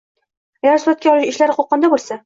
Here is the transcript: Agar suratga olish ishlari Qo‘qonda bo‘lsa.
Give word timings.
Agar 0.63 0.81
suratga 0.85 1.13
olish 1.15 1.33
ishlari 1.37 1.59
Qo‘qonda 1.61 1.95
bo‘lsa. 1.97 2.19